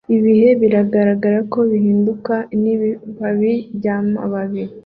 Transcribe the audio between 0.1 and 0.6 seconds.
ibihe